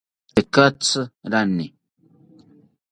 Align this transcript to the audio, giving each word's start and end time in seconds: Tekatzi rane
Tekatzi 0.35 1.01
rane 1.31 1.65